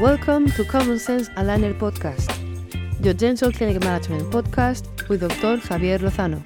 Welcome 0.00 0.50
to 0.52 0.64
Common 0.64 0.98
Sense 0.98 1.28
Aligner 1.36 1.78
Podcast, 1.78 2.32
your 3.04 3.12
dental 3.12 3.52
clinic 3.52 3.84
management 3.84 4.30
podcast 4.32 5.06
with 5.10 5.20
Dr. 5.20 5.58
Javier 5.58 5.98
Lozano. 5.98 6.40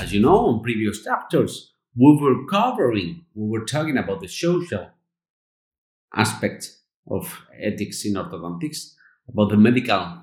As 0.00 0.14
you 0.14 0.20
know, 0.22 0.48
in 0.48 0.60
previous 0.60 1.04
chapters, 1.04 1.74
we 1.94 2.18
were 2.18 2.46
covering, 2.46 3.26
we 3.34 3.46
were 3.50 3.66
talking 3.66 3.98
about 3.98 4.22
the 4.22 4.26
social 4.26 4.88
aspect 6.14 6.78
of 7.10 7.42
ethics 7.60 8.06
in 8.06 8.14
orthodontics, 8.14 8.94
about 9.28 9.50
the 9.50 9.58
medical 9.58 10.22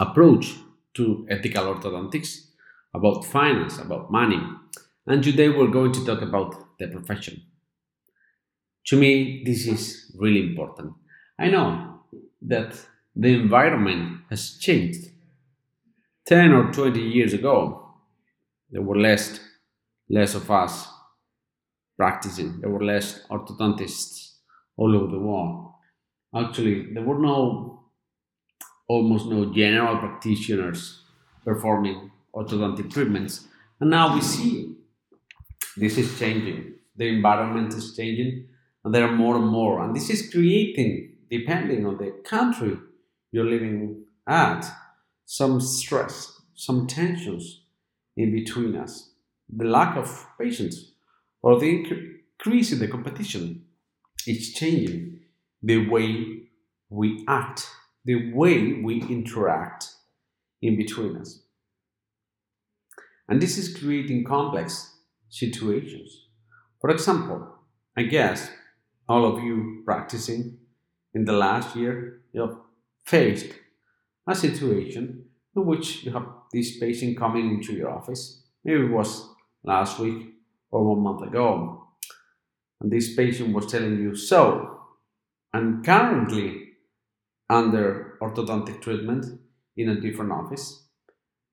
approach 0.00 0.56
to 0.94 1.24
ethical 1.30 1.72
orthodontics, 1.72 2.48
about 2.92 3.24
finance, 3.24 3.78
about 3.78 4.10
money. 4.10 4.42
And 5.06 5.22
today 5.22 5.50
we're 5.50 5.68
going 5.70 5.92
to 5.92 6.04
talk 6.04 6.20
about 6.20 6.56
the 6.80 6.88
profession. 6.88 7.40
To 8.86 8.96
me, 8.96 9.42
this 9.44 9.66
is 9.66 10.14
really 10.18 10.40
important. 10.40 10.92
I 11.38 11.48
know 11.48 12.00
that 12.42 12.78
the 13.16 13.28
environment 13.28 14.22
has 14.30 14.58
changed. 14.58 15.10
10 16.26 16.52
or 16.52 16.72
20 16.72 17.00
years 17.00 17.32
ago, 17.32 17.94
there 18.70 18.82
were 18.82 18.98
less, 18.98 19.40
less 20.08 20.34
of 20.34 20.50
us 20.50 20.88
practicing, 21.96 22.60
there 22.60 22.70
were 22.70 22.84
less 22.84 23.26
orthodontists 23.28 24.36
all 24.76 24.96
over 24.96 25.06
the 25.10 25.18
world. 25.18 25.72
Actually, 26.34 26.92
there 26.92 27.02
were 27.04 27.18
no, 27.18 27.84
almost 28.88 29.26
no 29.26 29.52
general 29.52 29.98
practitioners 29.98 31.04
performing 31.44 32.10
orthodontic 32.34 32.92
treatments. 32.92 33.46
And 33.80 33.90
now 33.90 34.14
we 34.14 34.20
see 34.20 34.74
this 35.76 35.96
is 35.98 36.18
changing. 36.18 36.74
The 36.96 37.06
environment 37.08 37.74
is 37.74 37.94
changing 37.94 38.48
there 38.92 39.06
are 39.06 39.12
more 39.12 39.36
and 39.36 39.48
more. 39.48 39.82
And 39.82 39.94
this 39.94 40.10
is 40.10 40.30
creating, 40.30 41.14
depending 41.30 41.86
on 41.86 41.96
the 41.96 42.12
country 42.24 42.76
you're 43.32 43.48
living 43.48 44.04
at, 44.26 44.66
some 45.26 45.60
stress, 45.60 46.40
some 46.54 46.86
tensions 46.86 47.62
in 48.16 48.32
between 48.32 48.76
us. 48.76 49.10
The 49.48 49.64
lack 49.64 49.96
of 49.96 50.26
patience 50.38 50.92
or 51.42 51.58
the 51.58 51.68
increase 51.68 52.72
in 52.72 52.78
the 52.78 52.88
competition 52.88 53.64
is 54.26 54.52
changing 54.52 55.20
the 55.62 55.88
way 55.88 56.42
we 56.90 57.24
act, 57.26 57.68
the 58.04 58.32
way 58.32 58.80
we 58.82 59.02
interact 59.02 59.90
in 60.62 60.76
between 60.76 61.16
us. 61.16 61.42
And 63.28 63.40
this 63.40 63.56
is 63.56 63.76
creating 63.76 64.24
complex 64.24 64.98
situations. 65.30 66.26
For 66.80 66.90
example, 66.90 67.48
I 67.96 68.02
guess 68.02 68.50
all 69.08 69.24
of 69.24 69.42
you 69.42 69.82
practicing 69.84 70.58
in 71.14 71.24
the 71.24 71.32
last 71.32 71.76
year, 71.76 72.22
you 72.32 72.40
have 72.40 72.56
faced 73.04 73.52
a 74.28 74.34
situation 74.34 75.26
in 75.54 75.66
which 75.66 76.04
you 76.04 76.12
have 76.12 76.26
this 76.52 76.78
patient 76.78 77.18
coming 77.18 77.50
into 77.50 77.72
your 77.72 77.90
office. 77.90 78.42
Maybe 78.64 78.84
it 78.84 78.90
was 78.90 79.28
last 79.62 79.98
week 79.98 80.34
or 80.70 80.84
one 80.84 81.02
month 81.02 81.22
ago. 81.28 81.88
And 82.80 82.90
this 82.90 83.14
patient 83.14 83.54
was 83.54 83.66
telling 83.66 83.98
you, 84.00 84.14
so 84.14 84.80
I'm 85.52 85.82
currently 85.82 86.72
under 87.48 88.18
orthodontic 88.20 88.80
treatment 88.82 89.26
in 89.76 89.88
a 89.88 90.00
different 90.00 90.32
office, 90.32 90.86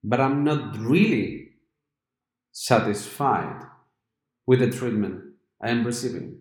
but 0.03 0.19
I'm 0.19 0.43
not 0.43 0.77
really 0.77 1.49
satisfied 2.51 3.63
with 4.45 4.59
the 4.59 4.69
treatment 4.69 5.21
I 5.61 5.69
am 5.69 5.85
receiving. 5.85 6.39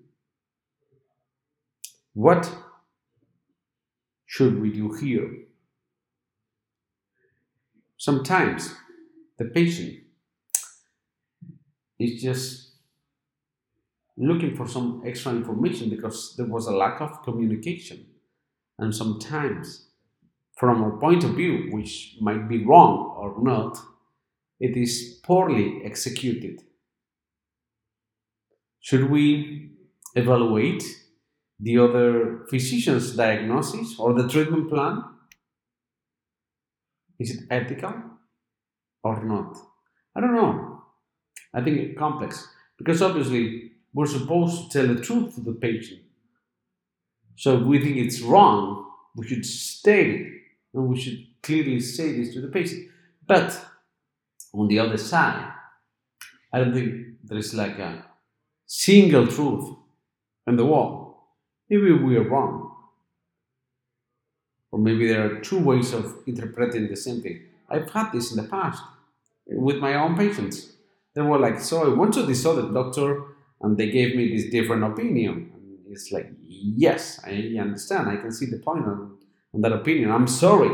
What 2.15 2.53
should 4.27 4.61
we 4.61 4.73
do 4.73 4.93
here? 4.93 5.31
Sometimes 7.97 8.75
the 9.39 9.45
patient 9.45 10.01
is 11.99 12.23
just 12.23 12.73
looking 14.17 14.57
for 14.57 14.67
some 14.67 15.03
extra 15.07 15.33
information 15.33 15.91
because 15.91 16.35
there 16.37 16.47
was 16.47 16.67
a 16.67 16.77
lack 16.77 17.01
of 17.01 17.23
communication. 17.23 18.07
And 18.79 18.95
sometimes, 18.95 19.89
from 20.57 20.83
our 20.83 20.99
point 20.99 21.25
of 21.25 21.35
view, 21.35 21.69
which 21.71 22.17
might 22.21 22.49
be 22.49 22.65
wrong 22.65 23.15
or 23.17 23.43
not, 23.43 23.79
it 24.59 24.77
is 24.77 25.21
poorly 25.23 25.83
executed. 25.85 26.63
Should 28.81 29.11
we 29.11 29.73
evaluate 30.15 30.83
the 31.63 31.79
other 31.79 32.47
physician's 32.49 33.15
diagnosis 33.15 33.99
or 33.99 34.15
the 34.15 34.29
treatment 34.29 34.71
plan? 34.71 35.05
Is 37.19 37.37
it 37.37 37.45
ethical 37.51 37.95
or 39.03 39.23
not? 39.25 39.57
I 40.15 40.21
don't 40.21 40.35
know. 40.35 40.83
I 41.53 41.63
think 41.63 41.79
it's 41.79 41.99
complex 41.99 42.49
because 42.79 43.03
obviously 43.03 43.73
we're 43.93 44.07
supposed 44.07 44.71
to 44.71 44.79
tell 44.79 44.95
the 44.95 45.01
truth 45.01 45.35
to 45.35 45.41
the 45.41 45.53
patient. 45.53 46.01
So 47.37 47.59
if 47.59 47.65
we 47.65 47.83
think 47.83 47.97
it's 47.97 48.21
wrong, 48.21 48.87
we 49.17 49.27
should 49.27 49.45
state 49.45 50.21
it 50.21 50.33
and 50.75 50.89
we 50.89 51.01
should 51.01 51.27
clearly 51.43 51.81
say 51.81 52.17
this 52.17 52.33
to 52.35 52.41
the 52.41 52.49
patient. 52.49 52.89
But 53.27 53.59
on 54.55 54.69
the 54.69 54.79
other 54.79 54.97
side, 54.97 55.53
I 56.53 56.59
don't 56.59 56.75
think 56.75 57.17
there 57.25 57.39
is 57.39 57.55
like 57.55 57.79
a 57.79 58.05
single 58.67 59.27
truth 59.27 59.77
in 60.47 60.57
the 60.57 60.67
world. 60.67 61.00
Maybe 61.71 61.93
we 61.93 62.17
are 62.17 62.29
wrong. 62.29 62.73
Or 64.73 64.79
maybe 64.79 65.07
there 65.09 65.25
are 65.25 65.41
two 65.41 65.59
ways 65.59 65.93
of 65.93 66.17
interpreting 66.27 66.89
the 66.89 66.97
same 66.97 67.23
thing. 67.23 67.43
I've 67.69 67.91
had 67.91 68.11
this 68.13 68.33
in 68.33 68.43
the 68.43 68.49
past 68.49 68.83
with 69.47 69.77
my 69.77 69.95
own 69.95 70.17
patients. 70.17 70.73
They 71.15 71.23
were 71.23 71.39
like, 71.39 71.61
So 71.61 71.85
I 71.91 71.95
went 71.97 72.15
to 72.15 72.23
this 72.25 72.45
other 72.45 72.71
doctor 72.73 73.23
and 73.61 73.77
they 73.77 73.91
gave 73.91 74.17
me 74.17 74.37
this 74.37 74.51
different 74.51 74.83
opinion. 74.85 75.53
And 75.55 75.79
it's 75.89 76.11
like, 76.11 76.33
Yes, 76.49 77.21
I 77.25 77.57
understand. 77.61 78.09
I 78.09 78.17
can 78.17 78.33
see 78.33 78.47
the 78.47 78.59
point 78.59 78.85
on, 78.85 79.19
on 79.55 79.61
that 79.61 79.73
opinion. 79.73 80.11
I'm 80.11 80.27
sorry, 80.27 80.71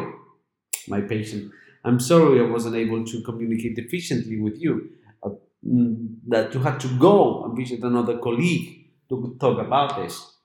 my 0.89 1.03
patient. 1.03 1.53
I'm 1.85 2.01
sorry 2.01 2.41
I 2.41 2.51
wasn't 2.51 2.77
able 2.77 3.05
to 3.05 3.23
communicate 3.23 3.79
efficiently 3.79 4.41
with 4.41 4.59
you. 4.59 4.91
Uh, 5.23 5.31
mm, 5.67 6.17
that 6.29 6.53
you 6.55 6.61
had 6.61 6.81
to 6.81 6.89
go 6.99 7.45
and 7.45 7.57
visit 7.57 7.83
another 7.83 8.19
colleague 8.19 8.87
to 9.09 9.37
talk 9.39 9.59
about 9.59 9.97
this. 9.97 10.36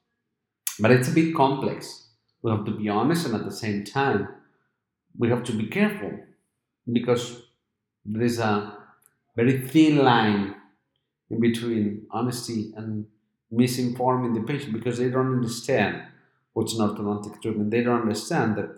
But 0.82 0.92
it's 0.92 1.10
a 1.10 1.12
bit 1.12 1.36
complex. 1.36 2.08
We 2.42 2.52
have 2.52 2.66
to 2.66 2.72
be 2.72 2.90
honest, 2.90 3.28
and 3.28 3.36
at 3.36 3.46
the 3.46 3.52
same 3.52 3.84
time, 3.84 4.28
we 5.18 5.30
have 5.30 5.44
to 5.44 5.54
be 5.54 5.68
careful 5.68 6.12
because 6.92 7.44
there 8.04 8.24
is 8.24 8.40
a 8.40 8.78
very 9.36 9.62
thin 9.62 9.98
line 9.98 10.56
in 11.30 11.40
between 11.40 12.08
honesty 12.10 12.74
and 12.76 13.06
misinforming 13.54 14.34
the 14.34 14.42
patient 14.42 14.74
because 14.74 14.98
they 14.98 15.10
don't 15.10 15.34
understand 15.34 16.02
what's 16.54 16.74
an 16.74 16.88
orthodontic 16.88 17.42
treatment. 17.42 17.70
They 17.70 17.84
don't 17.84 18.02
understand 18.02 18.56
that 18.58 18.70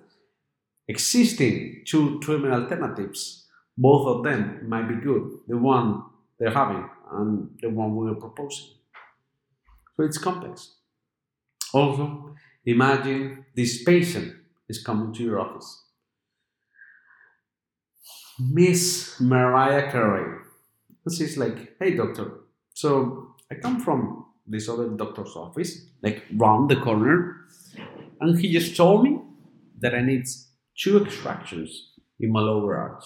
existing 0.88 1.84
two 1.86 2.19
treatment 2.19 2.53
alternatives, 2.53 3.47
both 3.78 4.08
of 4.08 4.24
them 4.24 4.68
might 4.68 4.88
be 4.88 4.96
good. 4.96 5.40
The 5.47 5.58
one 5.58 6.03
they're 6.38 6.52
having 6.52 6.90
and 7.12 7.50
the 7.62 7.69
one 7.69 7.96
we're 7.96 8.16
proposing. 8.16 8.68
So 9.96 10.03
it's 10.03 10.18
complex. 10.18 10.75
Also, 11.73 12.35
imagine 12.66 13.45
this 13.56 13.84
patient 13.84 14.35
is 14.69 14.84
coming 14.84 15.13
to 15.13 15.23
your 15.23 15.39
office. 15.39 15.84
Miss 18.39 19.19
Mariah 19.19 19.91
Carey. 19.91 20.39
And 21.06 21.16
she's 21.16 21.38
like, 21.38 21.75
hey 21.79 21.95
doctor, 21.95 22.41
so 22.73 23.35
I 23.51 23.56
come 23.56 23.79
from 23.79 24.25
this 24.48 24.69
other 24.69 24.89
doctor's 24.89 25.36
office, 25.36 25.86
like 26.01 26.24
round 26.36 26.69
the 26.69 26.77
corner, 26.77 27.45
and 28.19 28.39
he 28.39 28.51
just 28.51 28.75
told 28.75 29.03
me 29.03 29.19
that 29.80 29.94
I 29.94 30.01
need 30.01 30.25
two 30.77 31.03
extractions 31.03 31.92
in 32.19 32.31
my 32.31 32.39
lower 32.39 32.75
arch. 32.77 33.06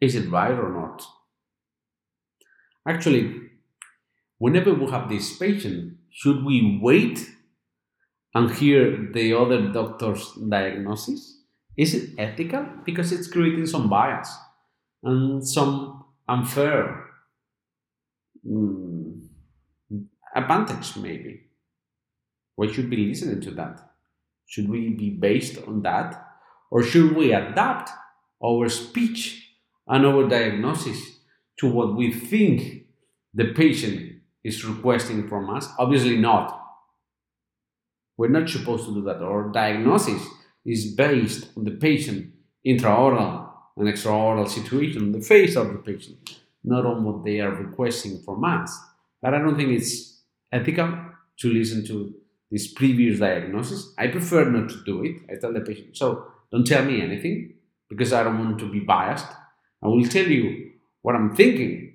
Is 0.00 0.14
it 0.14 0.30
right 0.30 0.52
or 0.52 0.70
not? 0.72 1.02
Actually, 2.86 3.34
whenever 4.38 4.72
we 4.74 4.90
have 4.90 5.08
this 5.08 5.36
patient, 5.36 5.96
should 6.10 6.44
we 6.44 6.78
wait 6.82 7.30
and 8.34 8.50
hear 8.50 9.10
the 9.12 9.32
other 9.34 9.68
doctor's 9.68 10.32
diagnosis? 10.32 11.38
Is 11.76 11.94
it 11.94 12.10
ethical? 12.18 12.66
Because 12.84 13.12
it's 13.12 13.28
creating 13.28 13.66
some 13.66 13.88
bias 13.88 14.36
and 15.02 15.46
some 15.46 16.04
unfair 16.28 17.06
mm, 18.46 19.20
advantage, 20.34 20.96
maybe. 20.96 21.46
We 22.56 22.72
should 22.72 22.90
be 22.90 22.96
listening 22.96 23.40
to 23.42 23.50
that. 23.52 23.80
Should 24.46 24.68
we 24.68 24.90
be 24.90 25.10
based 25.10 25.58
on 25.66 25.82
that? 25.82 26.26
Or 26.70 26.82
should 26.82 27.16
we 27.16 27.32
adapt 27.32 27.90
our 28.44 28.68
speech 28.68 29.48
and 29.86 30.04
our 30.04 30.28
diagnosis 30.28 31.20
to 31.58 31.68
what 31.68 31.96
we 31.96 32.12
think 32.12 32.86
the 33.34 33.52
patient 33.52 34.09
is 34.44 34.64
requesting 34.64 35.28
from 35.28 35.50
us? 35.50 35.68
Obviously 35.78 36.16
not. 36.16 36.56
We're 38.16 38.28
not 38.28 38.48
supposed 38.48 38.86
to 38.86 38.94
do 38.94 39.02
that. 39.02 39.22
Our 39.22 39.50
diagnosis 39.50 40.22
is 40.64 40.94
based 40.94 41.48
on 41.56 41.64
the 41.64 41.72
patient 41.72 42.32
intraoral 42.66 43.48
and 43.76 43.88
extraoral 43.88 44.48
situation, 44.48 45.12
the 45.12 45.20
face 45.20 45.56
of 45.56 45.68
the 45.68 45.78
patient, 45.78 46.40
not 46.62 46.84
on 46.84 47.04
what 47.04 47.24
they 47.24 47.40
are 47.40 47.50
requesting 47.50 48.20
from 48.22 48.44
us. 48.44 48.78
But 49.22 49.34
I 49.34 49.38
don't 49.38 49.56
think 49.56 49.70
it's 49.70 50.20
ethical 50.52 50.98
to 51.38 51.52
listen 51.52 51.86
to 51.86 52.14
this 52.50 52.72
previous 52.72 53.20
diagnosis. 53.20 53.94
I 53.96 54.08
prefer 54.08 54.44
not 54.50 54.68
to 54.70 54.84
do 54.84 55.04
it. 55.04 55.16
I 55.30 55.38
tell 55.40 55.52
the 55.52 55.60
patient, 55.60 55.96
so 55.96 56.26
don't 56.50 56.66
tell 56.66 56.84
me 56.84 57.00
anything 57.00 57.54
because 57.88 58.12
I 58.12 58.22
don't 58.22 58.38
want 58.38 58.58
to 58.58 58.70
be 58.70 58.80
biased. 58.80 59.26
I 59.82 59.86
will 59.88 60.04
tell 60.04 60.26
you 60.26 60.72
what 61.02 61.14
I'm 61.14 61.34
thinking, 61.34 61.89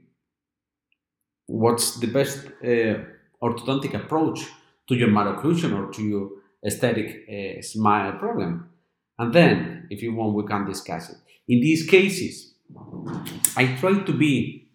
what's 1.47 1.97
the 1.99 2.07
best 2.07 2.45
uh, 2.63 3.03
orthodontic 3.41 3.93
approach 3.93 4.45
to 4.87 4.95
your 4.95 5.09
malocclusion 5.09 5.77
or 5.77 5.91
to 5.93 6.03
your 6.03 6.29
aesthetic 6.65 7.27
uh, 7.29 7.61
smile 7.61 8.13
problem. 8.13 8.69
And 9.17 9.33
then, 9.33 9.87
if 9.89 10.01
you 10.01 10.13
want, 10.13 10.33
we 10.33 10.43
can 10.43 10.65
discuss 10.65 11.09
it. 11.09 11.17
In 11.47 11.61
these 11.61 11.87
cases, 11.87 12.53
I 13.55 13.75
try 13.79 13.99
to 13.99 14.13
be 14.13 14.67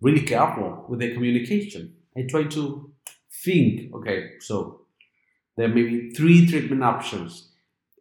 really 0.00 0.22
careful 0.22 0.86
with 0.88 1.00
the 1.00 1.12
communication. 1.12 1.94
I 2.16 2.22
try 2.28 2.44
to 2.44 2.92
think, 3.44 3.94
okay, 3.94 4.30
so 4.40 4.82
there 5.56 5.68
may 5.68 5.82
be 5.82 6.10
three 6.10 6.46
treatment 6.46 6.82
options 6.82 7.50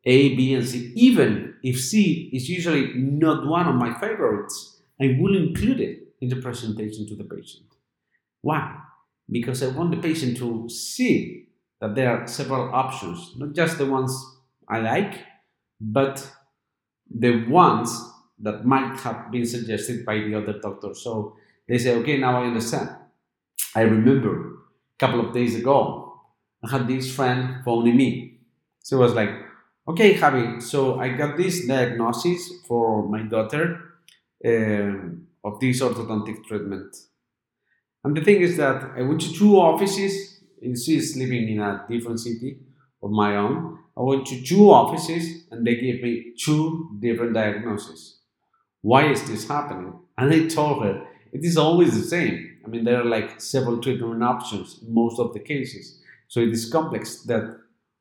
A, 0.06 0.36
B, 0.36 0.54
and 0.54 0.68
C. 0.68 0.94
Even 0.96 1.56
if 1.64 1.80
C 1.80 2.30
is 2.32 2.50
usually 2.50 2.94
not 2.94 3.46
one 3.46 3.68
of 3.68 3.76
my 3.76 3.94
favorites, 4.00 4.82
I 5.00 5.18
will 5.20 5.36
include 5.36 5.82
it 5.82 6.00
in 6.22 6.30
the 6.30 6.38
presentation 6.38 7.08
to 7.08 7.16
the 7.16 7.24
patient. 7.24 7.71
Why? 8.42 8.78
Because 9.30 9.64
I 9.64 9.68
want 9.68 9.92
the 9.92 9.98
patient 9.98 10.38
to 10.38 10.68
see 10.70 11.48
that 11.80 11.96
there 11.96 12.10
are 12.10 12.28
several 12.28 12.74
options, 12.74 13.34
not 13.38 13.54
just 13.54 13.78
the 13.78 13.86
ones 13.86 14.14
I 14.68 14.80
like, 14.80 15.20
but 15.80 16.28
the 17.10 17.46
ones 17.48 17.90
that 18.40 18.66
might 18.66 19.00
have 19.02 19.32
been 19.32 19.46
suggested 19.46 20.06
by 20.06 20.16
the 20.16 20.36
other 20.36 20.60
doctor. 20.60 20.94
So 20.94 21.36
they 21.68 21.78
say, 21.78 21.96
okay, 21.98 22.18
now 22.18 22.42
I 22.42 22.48
understand. 22.48 22.90
I 23.76 23.82
remember 23.82 24.50
a 24.50 24.98
couple 25.00 25.26
of 25.26 25.34
days 25.34 25.56
ago, 25.56 26.20
I 26.64 26.70
had 26.70 26.88
this 26.88 27.14
friend 27.14 27.64
phoning 27.64 27.98
me. 27.98 28.40
I 28.92 28.96
was 28.96 29.14
like, 29.14 29.30
okay, 29.88 30.16
Javi, 30.16 30.62
so 30.62 31.00
I 31.00 31.10
got 31.10 31.38
this 31.38 31.66
diagnosis 31.66 32.52
for 32.68 33.08
my 33.08 33.24
daughter 33.24 33.96
uh, 34.46 35.48
of 35.48 35.60
this 35.60 35.82
orthodontic 35.82 36.44
treatment. 36.46 36.96
And 38.04 38.16
the 38.18 38.24
thing 38.24 38.42
is 38.42 38.58
that 38.58 38.92
I 38.98 39.02
went 39.02 39.22
to 39.22 39.34
two 39.34 39.58
offices. 39.58 40.40
And 40.64 40.78
she's 40.78 41.18
living 41.18 41.50
in 41.50 41.60
a 41.60 41.86
different 41.90 42.20
city 42.20 42.60
of 43.02 43.10
my 43.10 43.36
own. 43.36 43.80
I 43.98 44.02
went 44.02 44.28
to 44.28 44.42
two 44.44 44.72
offices 44.72 45.46
and 45.50 45.66
they 45.66 45.76
gave 45.76 46.04
me 46.04 46.34
two 46.38 46.98
different 47.00 47.34
diagnoses. 47.34 48.20
Why 48.82 49.12
is 49.12 49.28
this 49.28 49.48
happening? 49.48 49.94
And 50.18 50.32
I 50.32 50.48
told 50.48 50.84
her 50.84 51.04
it 51.34 51.44
is 51.44 51.58
always 51.58 51.96
the 51.96 52.08
same. 52.08 52.60
I 52.64 52.70
mean, 52.70 52.84
there 52.84 53.02
are 53.02 53.06
like 53.06 53.42
several 53.42 53.80
treatment 53.80 54.24
options 54.24 54.84
in 54.86 54.94
most 54.94 55.20
of 55.20 55.34
the 55.34 55.40
cases. 55.40 56.00
So 56.28 56.42
it 56.42 56.50
is 56.50 56.70
complex 56.70 57.24
that 57.24 57.58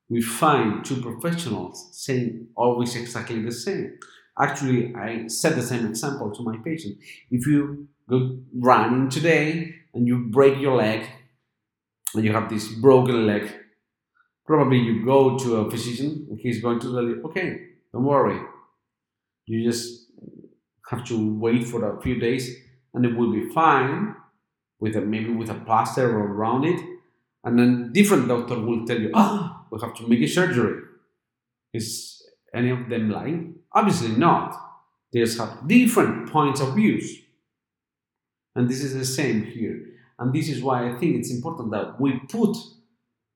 we 0.08 0.20
find 0.20 0.84
two 0.84 1.00
professionals 1.00 1.88
saying 1.92 2.48
always 2.56 2.94
exactly 2.94 3.40
the 3.40 3.52
same. 3.52 3.98
Actually, 4.38 4.94
I 4.94 5.28
set 5.28 5.56
the 5.56 5.62
same 5.62 5.86
example 5.86 6.30
to 6.30 6.42
my 6.42 6.56
patient. 6.64 6.98
If 7.30 7.46
you 7.46 7.88
go 8.08 8.38
running 8.54 9.08
today 9.08 9.74
and 9.94 10.06
you 10.06 10.28
break 10.30 10.58
your 10.58 10.76
leg 10.76 11.06
and 12.14 12.24
you 12.24 12.32
have 12.32 12.48
this 12.48 12.68
broken 12.68 13.26
leg, 13.26 13.52
probably 14.46 14.78
you 14.78 15.04
go 15.04 15.38
to 15.38 15.56
a 15.56 15.70
physician 15.70 16.26
and 16.30 16.38
he's 16.40 16.60
going 16.60 16.80
to 16.80 16.92
tell 16.92 17.02
you, 17.02 17.22
okay, 17.26 17.60
don't 17.92 18.04
worry. 18.04 18.40
You 19.46 19.64
just 19.64 20.06
have 20.90 21.04
to 21.06 21.38
wait 21.38 21.66
for 21.66 21.96
a 21.96 22.00
few 22.02 22.18
days 22.18 22.56
and 22.94 23.04
it 23.04 23.16
will 23.16 23.32
be 23.32 23.48
fine 23.50 24.16
with 24.80 24.96
a, 24.96 25.00
maybe 25.00 25.30
with 25.30 25.50
a 25.50 25.54
plaster 25.54 26.08
around 26.10 26.64
it. 26.64 26.80
And 27.44 27.58
then 27.58 27.92
different 27.92 28.28
doctor 28.28 28.58
will 28.58 28.84
tell 28.86 29.00
you, 29.00 29.10
ah, 29.14 29.64
we 29.70 29.78
have 29.80 29.94
to 29.94 30.08
make 30.08 30.20
a 30.20 30.26
surgery. 30.26 30.82
Is 31.72 32.22
any 32.52 32.70
of 32.70 32.88
them 32.88 33.10
lying? 33.10 33.54
Obviously 33.72 34.16
not. 34.16 34.56
They 35.12 35.20
just 35.20 35.38
have 35.38 35.66
different 35.66 36.30
points 36.30 36.60
of 36.60 36.74
views. 36.74 37.18
And 38.54 38.68
this 38.68 38.82
is 38.82 38.94
the 38.94 39.04
same 39.04 39.44
here. 39.44 39.86
And 40.18 40.32
this 40.32 40.48
is 40.48 40.62
why 40.62 40.88
I 40.88 40.98
think 40.98 41.16
it's 41.16 41.32
important 41.32 41.70
that 41.70 42.00
we 42.00 42.18
put, 42.28 42.56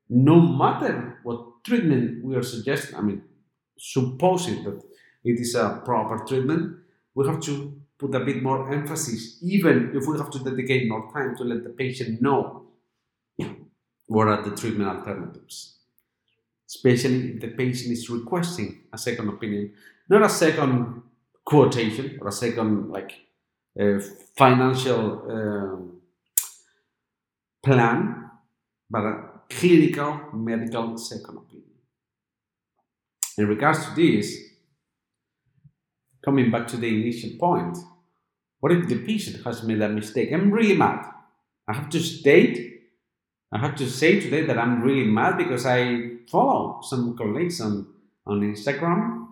no 0.09 0.41
matter 0.41 1.19
what 1.23 1.65
treatment 1.65 2.25
we 2.25 2.37
are 2.37 2.43
suggesting, 2.43 2.97
I 2.97 3.01
mean, 3.01 3.23
supposing 3.79 4.65
that 4.65 4.83
it 5.25 5.41
is 5.41 5.55
a 5.55 5.81
proper 5.85 6.25
treatment, 6.25 6.77
we 7.15 7.27
have 7.27 7.41
to 7.43 7.81
put 7.99 8.15
a 8.15 8.21
bit 8.21 8.43
more 8.43 8.71
emphasis, 8.73 9.39
even 9.43 9.93
if 9.95 10.07
we 10.07 10.19
have 10.19 10.31
to 10.31 10.39
dedicate 10.41 10.89
more 10.89 11.11
time 11.13 11.37
to 11.37 11.45
let 11.45 11.65
the 11.65 11.71
patient 11.71 12.21
know 12.21 12.67
what 14.07 14.29
are 14.29 14.43
the 14.43 14.55
treatment 14.55 14.89
alternatives. 14.89 15.79
Especially 16.69 17.35
if 17.35 17.41
the 17.41 17.49
patient 17.49 17.93
is 17.93 18.11
requesting 18.11 18.83
a 18.93 18.99
second 18.99 19.29
opinion, 19.29 19.73
not 20.09 20.23
a 20.23 20.29
second 20.29 21.03
quotation 21.45 22.19
or 22.21 22.29
a 22.29 22.33
second 22.33 22.91
like 22.91 23.13
financial 24.37 25.31
um, 25.31 26.01
plan, 27.65 28.31
but 28.89 29.03
a 29.03 29.25
clinical 29.51 30.21
medical 30.33 30.97
second 30.97 31.39
opinion. 31.39 31.71
In 33.37 33.49
regards 33.49 33.85
to 33.87 33.95
this, 33.95 34.37
coming 36.25 36.51
back 36.51 36.69
to 36.69 36.77
the 36.77 36.89
initial 36.89 37.31
point, 37.39 37.77
what 38.61 38.73
if 38.73 38.89
the 38.89 39.05
patient 39.05 39.45
has 39.45 39.63
made 39.63 39.83
a 39.83 39.89
mistake? 39.89 40.33
I'm 40.33 40.51
really 40.51 40.77
mad. 40.77 41.05
I 41.69 41.75
have 41.75 41.91
to 41.91 42.01
state, 42.01 42.83
I 43.53 43.59
have 43.59 43.75
to 43.77 43.91
say 43.91 44.21
today 44.21 44.47
that 44.47 44.59
I'm 44.59 44.83
really 44.83 45.07
mad 45.07 45.37
because 45.37 45.67
I 45.67 46.19
follow 46.31 46.81
some 46.83 47.17
colleagues 47.17 47.61
on, 47.61 47.87
on 48.27 48.41
Instagram 48.41 49.27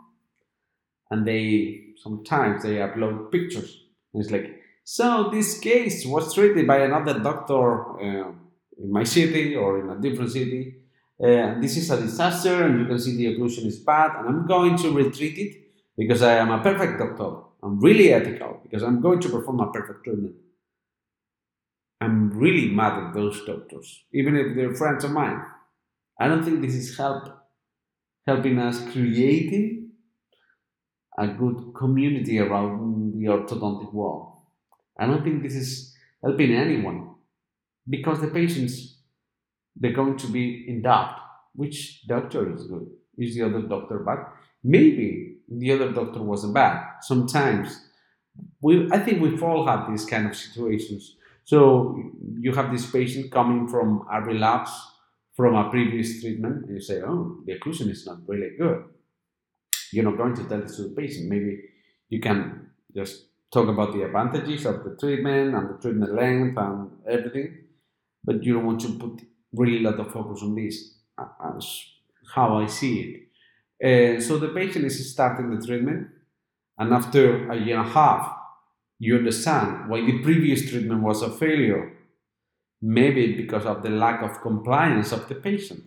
and 1.10 1.26
they 1.26 1.94
sometimes 2.02 2.62
they 2.62 2.76
upload 2.76 3.30
pictures. 3.30 3.81
It's 4.14 4.30
like, 4.30 4.60
so 4.84 5.30
this 5.30 5.58
case 5.58 6.04
was 6.06 6.34
treated 6.34 6.66
by 6.66 6.78
another 6.78 7.18
doctor 7.18 8.00
uh, 8.00 8.32
in 8.78 8.92
my 8.92 9.04
city 9.04 9.54
or 9.56 9.80
in 9.80 9.90
a 9.90 10.00
different 10.00 10.32
city. 10.32 10.76
Uh, 11.22 11.60
this 11.60 11.76
is 11.76 11.90
a 11.90 12.00
disaster, 12.00 12.64
and 12.64 12.80
you 12.80 12.86
can 12.86 12.98
see 12.98 13.16
the 13.16 13.36
occlusion 13.36 13.66
is 13.66 13.78
bad, 13.78 14.10
and 14.18 14.28
I'm 14.28 14.46
going 14.46 14.76
to 14.78 14.90
retreat 14.90 15.38
it 15.38 15.56
because 15.96 16.22
I 16.22 16.34
am 16.34 16.50
a 16.50 16.62
perfect 16.62 16.98
doctor. 16.98 17.42
I'm 17.62 17.78
really 17.78 18.12
ethical 18.12 18.60
because 18.62 18.82
I'm 18.82 19.00
going 19.00 19.20
to 19.20 19.28
perform 19.28 19.60
a 19.60 19.70
perfect 19.70 20.04
treatment. 20.04 20.34
I'm 22.00 22.30
really 22.30 22.68
mad 22.74 23.00
at 23.00 23.14
those 23.14 23.44
doctors, 23.46 24.02
even 24.12 24.34
if 24.34 24.56
they're 24.56 24.74
friends 24.74 25.04
of 25.04 25.12
mine. 25.12 25.40
I 26.18 26.26
don't 26.26 26.44
think 26.44 26.60
this 26.60 26.74
is 26.74 26.96
help 26.96 27.28
helping 28.26 28.58
us 28.58 28.80
creating 28.92 29.81
a 31.18 31.26
good 31.28 31.72
community 31.74 32.38
around 32.38 33.14
the 33.14 33.26
orthodontic 33.26 33.92
world. 33.92 34.32
I 34.98 35.06
don't 35.06 35.22
think 35.22 35.42
this 35.42 35.54
is 35.54 35.94
helping 36.22 36.54
anyone 36.54 37.14
because 37.88 38.20
the 38.20 38.28
patients 38.28 38.96
they're 39.76 39.92
going 39.92 40.16
to 40.18 40.26
be 40.26 40.66
in 40.68 40.82
doubt. 40.82 41.18
Which 41.54 42.06
doctor 42.06 42.54
is 42.54 42.66
good? 42.66 42.86
Is 43.18 43.34
the 43.34 43.42
other 43.42 43.62
doctor 43.62 43.98
bad? 43.98 44.26
Maybe 44.64 45.38
the 45.48 45.72
other 45.72 45.92
doctor 45.92 46.22
wasn't 46.22 46.54
bad. 46.54 46.82
Sometimes 47.02 47.88
we, 48.60 48.90
I 48.90 48.98
think 48.98 49.20
we've 49.20 49.42
all 49.42 49.66
had 49.66 49.90
these 49.90 50.04
kind 50.04 50.26
of 50.26 50.36
situations. 50.36 51.16
So 51.44 52.12
you 52.38 52.52
have 52.54 52.70
this 52.72 52.90
patient 52.90 53.30
coming 53.30 53.68
from 53.68 54.06
a 54.10 54.20
relapse 54.22 54.72
from 55.34 55.54
a 55.54 55.70
previous 55.70 56.20
treatment, 56.20 56.66
and 56.66 56.74
you 56.74 56.80
say, 56.80 57.00
"Oh, 57.02 57.38
the 57.46 57.58
occlusion 57.58 57.88
is 57.90 58.06
not 58.06 58.18
really 58.28 58.50
good." 58.58 58.84
You're 59.92 60.04
not 60.04 60.16
going 60.16 60.34
to 60.36 60.44
tell 60.44 60.60
this 60.60 60.76
to 60.76 60.82
the 60.84 60.94
patient. 60.94 61.28
Maybe 61.28 61.60
you 62.08 62.20
can 62.20 62.70
just 62.94 63.26
talk 63.52 63.68
about 63.68 63.92
the 63.92 64.02
advantages 64.02 64.64
of 64.66 64.82
the 64.84 64.96
treatment 64.98 65.54
and 65.54 65.70
the 65.70 65.78
treatment 65.80 66.14
length 66.14 66.56
and 66.58 66.90
everything, 67.08 67.58
but 68.24 68.42
you 68.42 68.54
don't 68.54 68.66
want 68.66 68.80
to 68.80 68.98
put 68.98 69.20
really 69.52 69.84
a 69.84 69.90
lot 69.90 70.00
of 70.00 70.12
focus 70.12 70.42
on 70.42 70.54
this. 70.54 70.94
As 71.18 71.84
how 72.34 72.56
I 72.56 72.66
see 72.66 73.28
it. 73.80 74.18
Uh, 74.18 74.20
so 74.20 74.38
the 74.38 74.48
patient 74.48 74.84
is 74.86 75.12
starting 75.12 75.50
the 75.50 75.64
treatment, 75.64 76.08
and 76.78 76.92
after 76.92 77.50
a 77.50 77.56
year 77.56 77.78
and 77.78 77.88
a 77.88 77.90
half, 77.90 78.34
you 78.98 79.16
understand 79.16 79.90
why 79.90 80.00
the 80.00 80.22
previous 80.22 80.70
treatment 80.70 81.02
was 81.02 81.22
a 81.22 81.30
failure. 81.30 81.92
Maybe 82.80 83.36
because 83.36 83.66
of 83.66 83.82
the 83.82 83.90
lack 83.90 84.22
of 84.22 84.40
compliance 84.40 85.12
of 85.12 85.28
the 85.28 85.34
patient. 85.34 85.84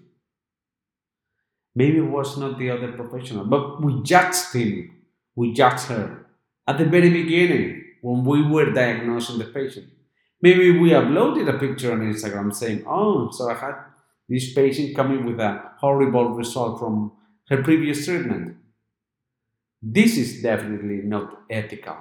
Maybe 1.75 1.97
it 1.97 2.09
was 2.09 2.37
not 2.37 2.57
the 2.57 2.69
other 2.71 2.93
professional, 2.93 3.45
but 3.45 3.83
we 3.83 4.01
judged 4.01 4.53
him, 4.53 4.91
we 5.35 5.53
judged 5.53 5.87
her 5.87 6.25
at 6.67 6.77
the 6.77 6.85
very 6.85 7.09
beginning 7.09 7.83
when 8.01 8.23
we 8.23 8.41
were 8.47 8.71
diagnosing 8.71 9.39
the 9.39 9.45
patient. 9.45 9.87
Maybe 10.41 10.77
we 10.79 10.91
uploaded 10.91 11.53
a 11.53 11.57
picture 11.57 11.91
on 11.91 12.01
Instagram 12.01 12.53
saying, 12.53 12.83
oh, 12.87 13.29
so 13.31 13.49
I 13.49 13.55
had 13.55 13.75
this 14.29 14.53
patient 14.53 14.95
coming 14.95 15.25
with 15.25 15.39
a 15.39 15.71
horrible 15.77 16.29
result 16.29 16.79
from 16.79 17.11
her 17.49 17.61
previous 17.61 18.05
treatment. 18.05 18.57
This 19.81 20.17
is 20.17 20.41
definitely 20.41 21.01
not 21.03 21.43
ethical. 21.49 21.97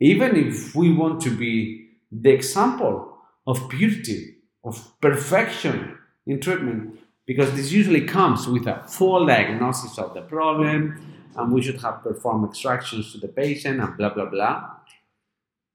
Even 0.00 0.36
if 0.36 0.74
we 0.74 0.92
want 0.92 1.20
to 1.22 1.30
be 1.30 1.88
the 2.10 2.30
example 2.30 3.18
of 3.46 3.68
purity, 3.68 4.36
of 4.64 4.92
perfection 5.00 5.98
in 6.26 6.40
treatment, 6.40 6.98
because 7.28 7.52
this 7.54 7.70
usually 7.70 8.06
comes 8.06 8.48
with 8.48 8.66
a 8.66 8.82
full 8.88 9.26
diagnosis 9.26 9.98
of 9.98 10.14
the 10.14 10.22
problem, 10.22 10.98
and 11.36 11.52
we 11.52 11.60
should 11.60 11.78
have 11.82 12.02
performed 12.02 12.48
extractions 12.48 13.12
to 13.12 13.18
the 13.18 13.28
patient 13.28 13.80
and 13.80 13.96
blah 13.98 14.14
blah 14.14 14.24
blah. 14.24 14.70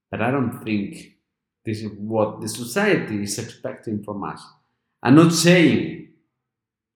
But 0.10 0.22
I 0.24 0.32
don't 0.32 0.64
think 0.64 1.16
this 1.64 1.84
is 1.84 1.92
what 1.96 2.42
the 2.42 2.50
society 2.50 3.22
is 3.22 3.38
expecting 3.38 4.04
from 4.04 4.24
us. 4.24 4.44
I'm 5.04 5.16
not 5.16 5.32
saying, 5.32 6.10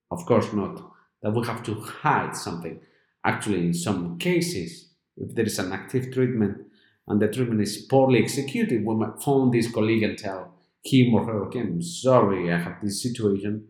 of 0.09 0.25
course 0.25 0.51
not, 0.51 0.91
that 1.21 1.31
we 1.31 1.45
have 1.45 1.61
to 1.63 1.75
hide 1.75 2.35
something. 2.35 2.79
Actually, 3.23 3.59
in 3.59 3.73
some 3.75 4.17
cases, 4.17 4.89
if 5.17 5.35
there 5.35 5.45
is 5.45 5.59
an 5.59 5.71
active 5.71 6.11
treatment 6.11 6.65
and 7.07 7.21
the 7.21 7.27
treatment 7.27 7.61
is 7.61 7.77
poorly 7.77 8.23
executed, 8.23 8.83
we 8.83 8.95
might 8.95 9.21
phone 9.21 9.51
this 9.51 9.71
colleague 9.71 10.03
and 10.03 10.17
tell 10.17 10.53
him 10.83 11.13
or 11.13 11.25
her, 11.25 11.43
okay, 11.45 11.59
I'm 11.59 11.81
sorry, 11.81 12.51
I 12.51 12.57
have 12.57 12.77
this 12.81 13.03
situation. 13.03 13.67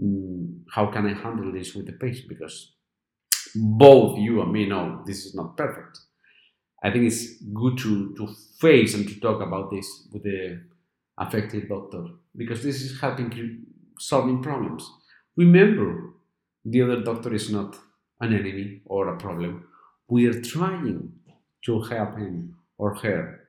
Mm, 0.00 0.62
how 0.70 0.86
can 0.86 1.06
I 1.06 1.14
handle 1.14 1.52
this 1.52 1.74
with 1.74 1.86
the 1.86 1.92
patient? 1.92 2.28
Because 2.28 2.72
both 3.54 4.18
you 4.18 4.40
and 4.42 4.52
me 4.52 4.66
know 4.66 5.02
this 5.06 5.26
is 5.26 5.34
not 5.34 5.56
perfect. 5.56 5.98
I 6.82 6.90
think 6.90 7.04
it's 7.04 7.42
good 7.52 7.76
to, 7.78 8.14
to 8.16 8.28
face 8.58 8.94
and 8.94 9.06
to 9.06 9.20
talk 9.20 9.42
about 9.42 9.70
this 9.70 10.08
with 10.12 10.22
the 10.22 10.62
affected 11.18 11.68
doctor 11.68 12.04
because 12.36 12.62
this 12.62 12.80
is 12.80 13.00
helping 13.00 13.66
solving 13.98 14.42
problems. 14.42 14.90
Remember, 15.36 16.14
the 16.64 16.82
other 16.82 17.02
doctor 17.02 17.34
is 17.34 17.50
not 17.50 17.76
an 18.20 18.32
enemy 18.32 18.80
or 18.86 19.08
a 19.08 19.18
problem. 19.18 19.66
We 20.08 20.26
are 20.26 20.40
trying 20.40 21.12
to 21.66 21.82
help 21.82 22.16
him 22.16 22.56
or 22.78 22.94
her 22.96 23.48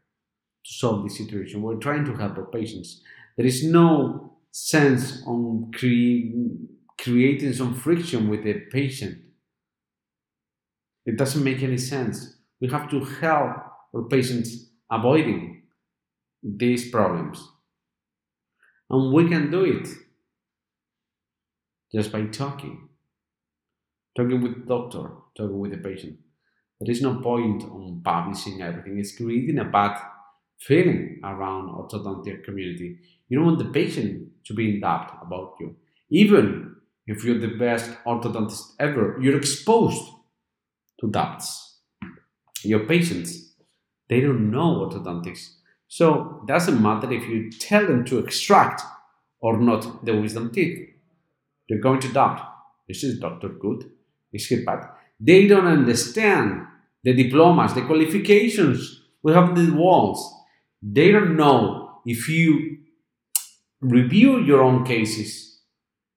to 0.65 0.73
solve 0.73 1.03
the 1.03 1.09
situation. 1.09 1.61
We're 1.61 1.75
trying 1.75 2.05
to 2.05 2.15
help 2.15 2.37
our 2.37 2.45
patients. 2.45 3.01
There 3.37 3.45
is 3.45 3.63
no 3.63 4.30
sense 4.51 5.23
on 5.25 5.71
cre- 5.73 7.03
creating 7.03 7.53
some 7.53 7.73
friction 7.73 8.29
with 8.29 8.43
the 8.43 8.53
patient. 8.71 9.19
It 11.05 11.15
doesn't 11.17 11.43
make 11.43 11.61
any 11.61 11.77
sense. 11.77 12.37
We 12.59 12.67
have 12.69 12.89
to 12.89 13.03
help 13.03 13.55
our 13.93 14.03
patients 14.09 14.69
avoiding 14.89 15.63
these 16.43 16.89
problems. 16.91 17.47
And 18.91 19.11
we 19.11 19.27
can 19.27 19.49
do 19.49 19.65
it 19.65 19.87
just 21.93 22.11
by 22.11 22.23
talking. 22.27 22.89
Talking 24.15 24.41
with 24.41 24.53
the 24.55 24.65
doctor, 24.65 25.11
talking 25.35 25.59
with 25.59 25.71
the 25.71 25.77
patient. 25.77 26.17
There 26.79 26.91
is 26.91 27.01
no 27.01 27.21
point 27.21 27.63
on 27.63 28.01
publishing 28.03 28.61
everything. 28.61 28.99
It's 28.99 29.15
creating 29.17 29.59
a 29.59 29.65
bad 29.65 29.99
feeling 30.59 31.21
around 31.23 31.69
orthodontic 31.69 32.43
community. 32.45 32.99
You 33.29 33.39
don't 33.39 33.47
want 33.47 33.59
the 33.59 33.71
patient 33.71 34.30
to 34.45 34.53
be 34.53 34.69
in 34.69 34.81
doubt 34.81 35.19
about 35.21 35.55
you. 35.59 35.75
Even 36.09 36.75
if 37.07 37.23
you're 37.23 37.39
the 37.39 37.55
best 37.57 37.91
orthodontist 38.05 38.73
ever, 38.79 39.17
you're 39.21 39.37
exposed 39.37 40.03
to 40.99 41.09
doubts. 41.09 41.79
Your 42.63 42.85
patients, 42.85 43.53
they 44.09 44.21
don't 44.21 44.51
know 44.51 44.87
orthodontics. 44.87 45.55
So 45.87 46.41
it 46.41 46.47
doesn't 46.47 46.81
matter 46.81 47.11
if 47.11 47.27
you 47.27 47.51
tell 47.51 47.85
them 47.85 48.05
to 48.05 48.19
extract 48.19 48.81
or 49.39 49.57
not 49.57 50.05
the 50.05 50.15
wisdom 50.15 50.51
teeth. 50.51 50.89
They're 51.67 51.79
going 51.79 51.99
to 52.01 52.13
doubt. 52.13 52.41
This 52.87 53.03
is 53.03 53.19
doctor 53.19 53.49
good? 53.49 53.89
Is 54.31 54.47
he 54.47 54.63
bad? 54.63 54.87
They 55.19 55.47
don't 55.47 55.67
understand 55.67 56.67
the 57.03 57.13
diplomas, 57.13 57.73
the 57.73 57.81
qualifications 57.81 59.01
we 59.23 59.33
have 59.33 59.49
in 59.49 59.71
the 59.71 59.73
walls. 59.73 60.33
They 60.81 61.11
don't 61.11 61.35
know 61.35 62.01
if 62.05 62.27
you 62.29 62.79
review 63.81 64.39
your 64.39 64.61
own 64.61 64.85
cases 64.85 65.59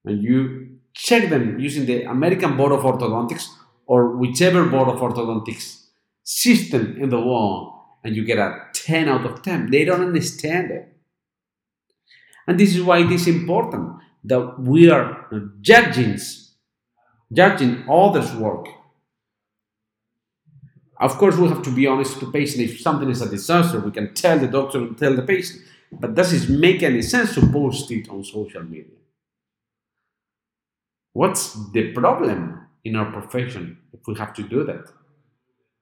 and 0.05 0.23
you 0.23 0.77
check 0.93 1.29
them 1.29 1.59
using 1.59 1.85
the 1.85 2.03
American 2.03 2.55
Board 2.55 2.71
of 2.71 2.81
Orthodontics 2.81 3.47
or 3.85 4.15
whichever 4.15 4.65
Board 4.65 4.87
of 4.87 4.99
Orthodontics 4.99 5.85
system 6.23 6.97
in 7.01 7.09
the 7.09 7.19
wall 7.19 7.99
and 8.03 8.15
you 8.15 8.23
get 8.23 8.37
a 8.37 8.67
10 8.73 9.09
out 9.09 9.25
of 9.25 9.41
10. 9.41 9.71
They 9.71 9.83
don't 9.83 10.01
understand 10.01 10.71
it. 10.71 10.95
And 12.47 12.59
this 12.59 12.75
is 12.75 12.83
why 12.83 12.99
it 12.99 13.11
is 13.11 13.27
important 13.27 13.95
that 14.23 14.59
we 14.59 14.89
are 14.89 15.27
judging, 15.61 16.19
judging 17.33 17.83
others' 17.89 18.33
work. 18.35 18.67
Of 20.99 21.17
course, 21.17 21.35
we 21.35 21.49
have 21.49 21.63
to 21.63 21.71
be 21.71 21.87
honest 21.87 22.19
to 22.19 22.25
the 22.25 22.31
patient. 22.31 22.63
If 22.63 22.79
something 22.79 23.09
is 23.09 23.21
a 23.21 23.29
disaster, 23.29 23.79
we 23.79 23.91
can 23.91 24.13
tell 24.13 24.39
the 24.39 24.47
doctor 24.47 24.77
and 24.77 24.97
tell 24.97 25.15
the 25.15 25.23
patient. 25.23 25.61
But 25.99 26.15
does 26.15 26.33
it 26.33 26.49
make 26.49 26.83
any 26.83 27.01
sense 27.01 27.35
to 27.35 27.47
post 27.47 27.89
it 27.91 28.09
on 28.09 28.23
social 28.23 28.63
media? 28.63 28.97
What's 31.13 31.53
the 31.71 31.93
problem 31.93 32.67
in 32.83 32.95
our 32.95 33.11
profession 33.11 33.77
if 33.93 34.01
we 34.05 34.15
have 34.15 34.33
to 34.33 34.43
do 34.43 34.63
that? 34.65 34.85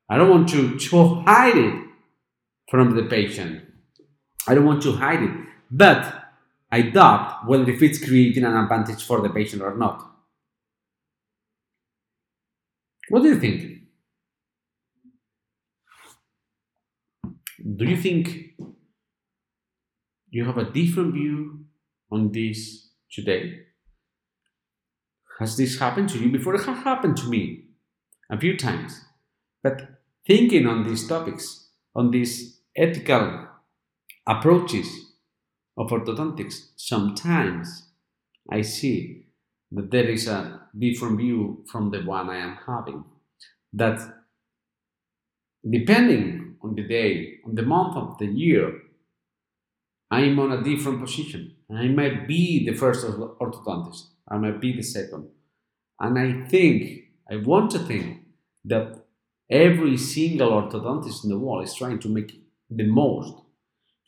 I 0.09 0.17
don't 0.17 0.29
want 0.29 0.49
to, 0.49 0.77
to 0.77 1.15
hide 1.25 1.57
it 1.57 1.73
from 2.69 2.95
the 2.95 3.03
patient. 3.03 3.63
I 4.47 4.53
don't 4.53 4.65
want 4.65 4.83
to 4.83 4.91
hide 4.91 5.23
it. 5.23 5.31
But 5.71 6.23
I 6.71 6.83
doubt 6.83 7.47
whether 7.47 7.69
if 7.69 7.81
it's 7.81 8.03
creating 8.03 8.43
an 8.43 8.55
advantage 8.55 9.03
for 9.03 9.21
the 9.21 9.29
patient 9.29 9.61
or 9.61 9.75
not. 9.75 10.07
What 13.09 13.23
do 13.23 13.29
you 13.29 13.39
think? 13.39 13.81
Do 17.77 17.85
you 17.85 17.97
think 17.97 18.52
you 20.37 20.45
have 20.45 20.57
a 20.57 20.71
different 20.71 21.13
view 21.13 21.65
on 22.11 22.31
this 22.31 22.89
today? 23.11 23.59
Has 25.39 25.57
this 25.57 25.79
happened 25.79 26.09
to 26.09 26.19
you 26.19 26.31
before? 26.31 26.55
It 26.55 26.65
has 26.65 26.83
happened 26.83 27.17
to 27.17 27.29
me 27.29 27.65
a 28.29 28.39
few 28.39 28.57
times. 28.57 29.01
But 29.61 29.81
thinking 30.25 30.67
on 30.67 30.83
these 30.83 31.07
topics, 31.07 31.69
on 31.95 32.11
these 32.11 32.61
ethical 32.75 33.47
approaches 34.25 34.87
of 35.77 35.89
orthodontics, 35.89 36.69
sometimes 36.75 37.89
I 38.51 38.61
see 38.61 39.27
that 39.71 39.91
there 39.91 40.09
is 40.09 40.27
a 40.27 40.61
different 40.77 41.17
view 41.17 41.63
from 41.71 41.91
the 41.91 42.01
one 42.01 42.29
I 42.29 42.37
am 42.37 42.57
having. 42.65 43.03
That 43.73 43.99
depending 45.69 46.55
on 46.61 46.75
the 46.75 46.83
day, 46.83 47.39
on 47.45 47.55
the 47.55 47.63
month 47.63 47.97
of 47.97 48.17
the 48.17 48.27
year, 48.27 48.82
I 50.13 50.19
am 50.25 50.37
on 50.37 50.51
a 50.51 50.63
different 50.63 51.01
position. 51.01 51.55
I 51.75 51.87
might 51.87 52.27
be 52.27 52.63
the 52.67 52.77
first 52.77 53.03
orthodontist, 53.03 54.09
I 54.27 54.37
might 54.37 54.61
be 54.61 54.71
the 54.75 54.83
second. 54.83 55.27
And 55.99 56.19
I 56.19 56.47
think, 56.47 57.05
I 57.31 57.37
want 57.37 57.71
to 57.71 57.79
think 57.79 58.19
that 58.65 59.05
every 59.49 59.97
single 59.97 60.51
orthodontist 60.51 61.23
in 61.23 61.31
the 61.31 61.39
world 61.39 61.63
is 61.63 61.73
trying 61.73 61.97
to 61.97 62.09
make 62.09 62.31
the 62.69 62.85
most 62.85 63.33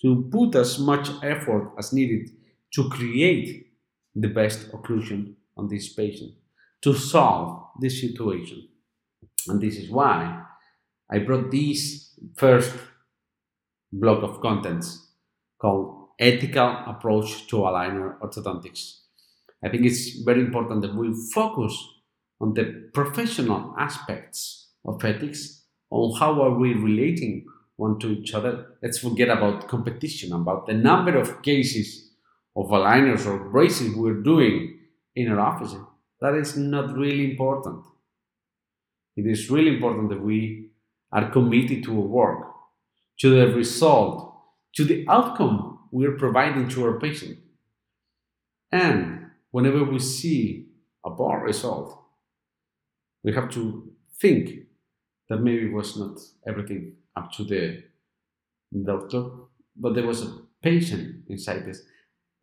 to 0.03 0.29
put 0.31 0.53
as 0.53 0.77
much 0.77 1.09
effort 1.23 1.73
as 1.79 1.91
needed 1.91 2.29
to 2.75 2.87
create 2.89 3.71
the 4.13 4.27
best 4.27 4.71
occlusion 4.73 5.33
on 5.57 5.67
this 5.69 5.91
patient, 5.91 6.33
to 6.83 6.93
solve 6.93 7.69
this 7.81 7.99
situation. 7.99 8.67
And 9.47 9.59
this 9.59 9.75
is 9.77 9.89
why 9.89 10.43
I 11.11 11.17
brought 11.17 11.49
this 11.49 12.13
first 12.35 12.75
block 13.91 14.21
of 14.21 14.39
contents 14.41 15.04
called 15.65 16.09
Ethical 16.19 16.83
Approach 16.85 17.47
to 17.47 17.55
Aligner 17.57 18.19
Orthodontics. 18.19 18.99
I 19.63 19.69
think 19.69 19.83
it's 19.83 20.19
very 20.19 20.41
important 20.41 20.83
that 20.83 20.95
we 20.95 21.11
focus 21.33 21.73
on 22.39 22.53
the 22.53 22.89
professional 22.93 23.73
aspects 23.75 24.69
of 24.85 25.03
ethics, 25.03 25.63
on 25.89 26.19
how 26.19 26.39
are 26.43 26.55
we 26.59 26.73
relating 26.73 27.47
one 27.77 27.97
to 27.97 28.09
each 28.09 28.35
other. 28.35 28.77
Let's 28.83 28.99
forget 28.99 29.29
about 29.29 29.67
competition, 29.67 30.33
about 30.33 30.67
the 30.67 30.75
number 30.75 31.17
of 31.17 31.41
cases 31.41 32.11
of 32.55 32.67
aligners 32.67 33.25
or 33.25 33.49
braces 33.49 33.95
we're 33.95 34.21
doing 34.21 34.77
in 35.15 35.31
our 35.31 35.39
office. 35.39 35.73
That 36.21 36.35
is 36.35 36.55
not 36.55 36.95
really 36.95 37.31
important. 37.31 37.83
It 39.17 39.25
is 39.25 39.49
really 39.49 39.73
important 39.75 40.09
that 40.09 40.21
we 40.21 40.69
are 41.11 41.31
committed 41.31 41.83
to 41.85 41.93
work, 41.93 42.51
to 43.21 43.29
the 43.31 43.55
result, 43.55 44.34
to 44.75 44.83
the 44.83 45.05
outcome 45.09 45.79
we 45.91 46.05
are 46.05 46.17
providing 46.17 46.67
to 46.69 46.85
our 46.85 46.99
patient. 46.99 47.39
And 48.71 49.27
whenever 49.51 49.83
we 49.83 49.99
see 49.99 50.67
a 51.05 51.09
poor 51.11 51.41
result, 51.43 51.97
we 53.23 53.33
have 53.33 53.49
to 53.51 53.91
think 54.19 54.67
that 55.29 55.37
maybe 55.37 55.67
it 55.67 55.73
was 55.73 55.97
not 55.97 56.19
everything 56.47 56.95
up 57.15 57.31
to 57.33 57.43
the 57.43 57.83
doctor, 58.85 59.29
but 59.75 59.95
there 59.95 60.05
was 60.05 60.23
a 60.23 60.37
patient 60.61 61.23
inside 61.29 61.65
this. 61.65 61.81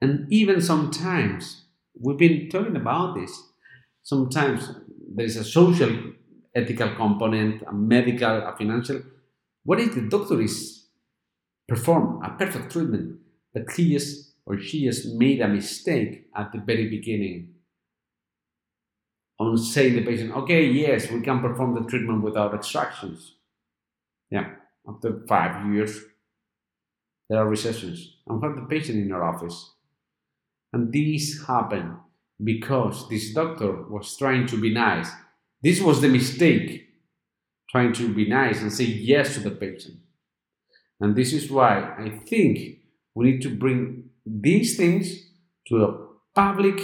And 0.00 0.32
even 0.32 0.60
sometimes, 0.60 1.64
we've 2.00 2.16
been 2.16 2.48
talking 2.48 2.76
about 2.76 3.14
this, 3.14 3.30
sometimes 4.02 4.70
there 5.14 5.26
is 5.26 5.36
a 5.36 5.44
social 5.44 5.90
ethical 6.54 6.94
component, 6.96 7.62
a 7.68 7.72
medical, 7.72 8.48
a 8.48 8.54
financial. 8.56 9.02
What 9.64 9.80
if 9.80 9.94
the 9.94 10.08
doctor 10.08 10.40
is 10.40 10.81
perform 11.69 12.23
a 12.23 12.31
perfect 12.31 12.73
treatment, 12.73 13.19
but 13.52 13.71
he 13.73 13.92
just 13.92 14.33
or 14.45 14.59
she 14.59 14.87
has 14.87 15.07
made 15.07 15.40
a 15.40 15.49
mistake 15.49 16.26
at 16.35 16.52
the 16.52 16.59
very 16.59 16.88
beginning 16.88 17.54
on 19.38 19.57
saying 19.59 19.95
the 19.95 20.04
patient, 20.04 20.33
okay, 20.33 20.64
yes, 20.66 21.11
we 21.11 21.21
can 21.21 21.40
perform 21.40 21.75
the 21.75 21.88
treatment 21.88 22.23
without 22.23 22.54
extractions. 22.54 23.35
Yeah, 24.31 24.50
after 24.88 25.25
five 25.28 25.73
years, 25.73 26.00
there 27.28 27.38
are 27.38 27.49
recessions. 27.49 28.16
And 28.26 28.40
we 28.40 28.49
have 28.49 28.57
the 28.57 28.66
patient 28.66 28.99
in 28.99 29.12
our 29.12 29.23
office. 29.23 29.73
And 30.73 30.92
this 30.92 31.45
happened 31.47 31.97
because 32.42 33.09
this 33.09 33.33
doctor 33.33 33.83
was 33.88 34.16
trying 34.16 34.47
to 34.49 34.61
be 34.61 34.73
nice. 34.73 35.11
This 35.62 35.81
was 35.81 36.00
the 36.00 36.09
mistake, 36.09 36.88
trying 37.71 37.92
to 37.95 38.12
be 38.12 38.28
nice 38.28 38.61
and 38.61 38.73
say 38.73 38.85
yes 38.85 39.35
to 39.35 39.40
the 39.40 39.50
patient. 39.50 39.99
And 41.02 41.16
this 41.16 41.32
is 41.32 41.50
why 41.50 41.97
I 41.99 42.11
think 42.11 42.78
we 43.12 43.25
need 43.25 43.42
to 43.42 43.50
bring 43.50 44.11
these 44.25 44.76
things 44.76 45.26
to 45.66 45.85
a 45.85 46.06
public 46.32 46.80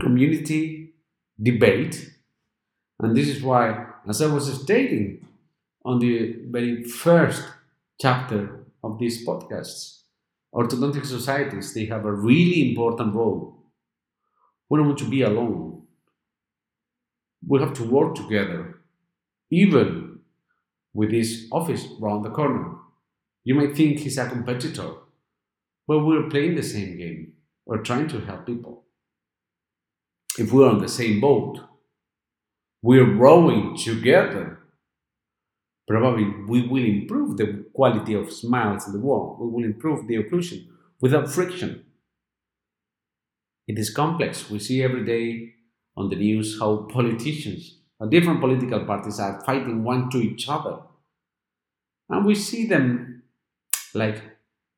community 0.00 0.94
debate. 1.40 2.10
And 2.98 3.14
this 3.14 3.28
is 3.28 3.42
why, 3.42 3.86
as 4.08 4.22
I 4.22 4.32
was 4.32 4.50
stating 4.62 5.28
on 5.84 5.98
the 5.98 6.36
very 6.48 6.84
first 6.84 7.44
chapter 8.00 8.64
of 8.82 8.98
these 8.98 9.26
podcasts, 9.26 10.04
orthodontic 10.54 11.04
societies, 11.04 11.74
they 11.74 11.84
have 11.84 12.06
a 12.06 12.12
really 12.12 12.70
important 12.70 13.14
role. 13.14 13.58
We 14.70 14.78
don't 14.78 14.86
want 14.86 14.98
to 15.00 15.10
be 15.10 15.20
alone. 15.20 15.82
We 17.46 17.60
have 17.60 17.74
to 17.74 17.84
work 17.84 18.14
together, 18.14 18.80
even 19.50 20.03
with 20.94 21.10
his 21.10 21.48
office 21.52 21.86
around 22.00 22.22
the 22.22 22.30
corner. 22.30 22.76
You 23.42 23.56
might 23.56 23.76
think 23.76 23.98
he's 23.98 24.16
a 24.16 24.28
competitor, 24.28 24.90
but 25.86 26.04
we're 26.04 26.30
playing 26.30 26.54
the 26.54 26.62
same 26.62 26.96
game. 26.96 27.34
We're 27.66 27.82
trying 27.82 28.08
to 28.08 28.20
help 28.20 28.46
people. 28.46 28.84
If 30.38 30.52
we're 30.52 30.68
on 30.68 30.80
the 30.80 30.88
same 30.88 31.20
boat, 31.20 31.60
we're 32.82 33.14
rowing 33.14 33.76
together. 33.76 34.60
Probably 35.86 36.24
we 36.48 36.66
will 36.66 36.84
improve 36.84 37.36
the 37.36 37.66
quality 37.74 38.14
of 38.14 38.32
smiles 38.32 38.86
in 38.86 38.92
the 38.92 39.00
world. 39.00 39.38
We 39.40 39.48
will 39.48 39.64
improve 39.64 40.06
the 40.06 40.16
occlusion 40.16 40.66
without 41.00 41.30
friction. 41.30 41.84
It 43.66 43.78
is 43.78 43.92
complex. 43.92 44.50
We 44.50 44.58
see 44.58 44.82
every 44.82 45.04
day 45.04 45.54
on 45.96 46.08
the 46.08 46.16
news 46.16 46.58
how 46.58 46.88
politicians, 46.92 47.78
different 48.10 48.40
political 48.40 48.84
parties 48.84 49.20
are 49.20 49.40
fighting 49.44 49.84
one 49.84 50.10
to 50.10 50.18
each 50.18 50.48
other. 50.48 50.78
And 52.08 52.24
we 52.24 52.34
see 52.34 52.66
them 52.66 53.22
like 53.94 54.22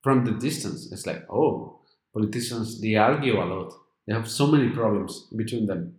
from 0.02 0.24
the 0.24 0.32
distance. 0.32 0.92
It's 0.92 1.06
like, 1.06 1.26
oh, 1.30 1.80
politicians, 2.12 2.80
they 2.80 2.94
argue 2.94 3.42
a 3.42 3.44
lot. 3.44 3.72
They 4.06 4.14
have 4.14 4.28
so 4.28 4.46
many 4.46 4.70
problems 4.70 5.26
between 5.34 5.66
them. 5.66 5.96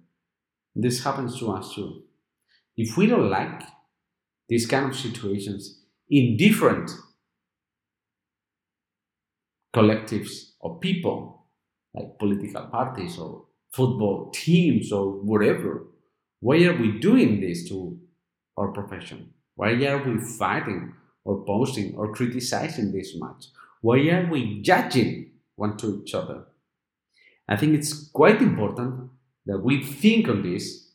This 0.76 1.04
happens 1.04 1.40
to 1.40 1.52
us 1.52 1.74
too. 1.74 2.04
If 2.78 2.96
we 2.96 3.08
don't 3.08 3.30
like 3.30 3.64
these 4.48 4.68
kind 4.68 4.86
of 4.86 4.96
situations 4.96 5.82
in 6.10 6.38
different 6.38 6.92
collectives 9.76 10.52
or 10.60 10.80
people, 10.80 11.46
like 11.94 12.18
political 12.20 12.64
parties 12.68 13.18
or 13.18 13.46
football 13.74 14.32
teams 14.32 14.92
or 14.92 15.12
whatever, 15.12 15.88
why 16.40 16.64
are 16.66 16.78
we 16.78 17.00
doing 17.00 17.42
this 17.42 17.68
to 17.70 18.00
our 18.58 18.70
profession? 18.70 19.34
Why 19.56 19.72
are 19.86 20.04
we 20.04 20.20
fighting 20.20 20.94
or 21.24 21.44
posting 21.46 21.96
or 21.96 22.14
criticizing 22.14 22.92
this 22.92 23.16
much? 23.18 23.48
Why 23.82 23.98
are 24.10 24.30
we 24.30 24.62
judging 24.62 25.32
one 25.56 25.78
to 25.78 26.02
each 26.02 26.14
other? 26.14 26.46
I 27.50 27.56
think 27.56 27.74
it's 27.76 28.10
quite 28.10 28.42
important 28.42 29.10
that 29.46 29.60
we 29.60 29.84
think 29.84 30.28
on 30.28 30.44
this 30.44 30.92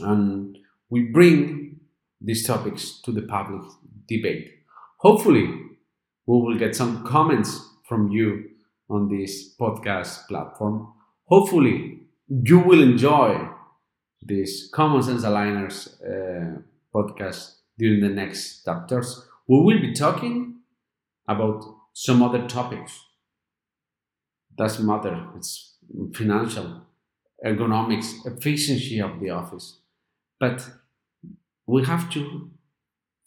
and 0.00 0.58
we 0.90 1.02
bring 1.04 1.80
these 2.20 2.46
topics 2.46 3.00
to 3.02 3.12
the 3.12 3.22
public 3.22 3.62
debate. 4.08 4.50
Hopefully, 4.98 5.46
we 6.26 6.40
will 6.40 6.58
get 6.58 6.74
some 6.74 7.04
comments 7.04 7.60
from 7.88 8.10
you 8.10 8.50
on 8.88 9.08
this 9.08 9.54
podcast 9.56 10.26
platform. 10.26 10.92
Hopefully, 11.26 12.00
you 12.28 12.58
will 12.58 12.82
enjoy 12.82 13.48
this 14.24 14.68
Common 14.70 15.02
Sense 15.02 15.24
Aligners 15.24 16.00
uh, 16.02 16.60
podcast 16.94 17.56
during 17.78 18.00
the 18.00 18.08
next 18.08 18.64
chapters. 18.64 19.26
We 19.46 19.60
will 19.60 19.80
be 19.80 19.92
talking 19.92 20.60
about 21.28 21.64
some 21.92 22.22
other 22.22 22.46
topics. 22.48 22.98
Doesn't 24.56 24.86
matter. 24.86 25.26
It's 25.36 25.74
financial, 26.14 26.82
ergonomics, 27.44 28.24
efficiency 28.26 29.00
of 29.00 29.20
the 29.20 29.30
office. 29.30 29.78
But 30.40 30.68
we 31.66 31.84
have 31.84 32.10
to 32.10 32.50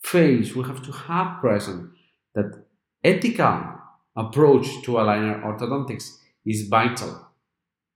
face, 0.02 0.56
we 0.56 0.64
have 0.64 0.84
to 0.84 0.92
have 0.92 1.40
present 1.42 1.92
that 2.34 2.64
ethical 3.04 3.74
approach 4.16 4.68
to 4.84 4.94
aligner 4.94 5.44
orthodontics 5.44 6.18
is 6.46 6.68
vital. 6.68 7.28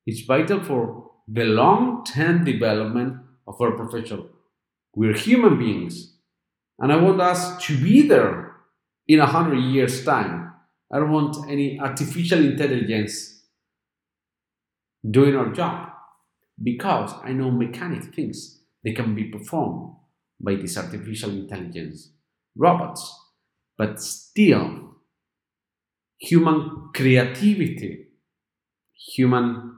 It's 0.05 0.21
vital 0.21 0.63
for 0.63 1.10
the 1.27 1.45
long-term 1.45 2.43
development 2.43 3.17
of 3.47 3.59
our 3.61 3.71
profession. 3.71 4.27
We're 4.95 5.17
human 5.17 5.57
beings, 5.57 6.17
and 6.79 6.91
I 6.91 6.97
want 6.97 7.21
us 7.21 7.63
to 7.65 7.77
be 7.77 8.07
there 8.07 8.55
in 9.07 9.19
a 9.19 9.25
hundred 9.25 9.59
years' 9.59 10.03
time. 10.03 10.53
I 10.91 10.99
don't 10.99 11.11
want 11.11 11.49
any 11.49 11.79
artificial 11.79 12.39
intelligence 12.39 13.43
doing 15.09 15.35
our 15.35 15.51
job 15.51 15.89
because 16.61 17.13
I 17.23 17.31
know 17.31 17.49
mechanic 17.49 18.13
things 18.13 18.59
they 18.83 18.91
can 18.91 19.15
be 19.15 19.25
performed 19.25 19.95
by 20.39 20.55
this 20.55 20.77
artificial 20.77 21.31
intelligence 21.31 22.11
robots, 22.55 23.15
but 23.77 24.01
still 24.01 24.95
human 26.19 26.89
creativity, 26.93 28.07
human 29.15 29.70